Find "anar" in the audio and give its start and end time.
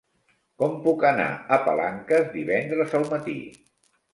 1.09-1.27